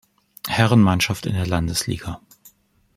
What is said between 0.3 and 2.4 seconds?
Herrenmannschaft in der Landesliga.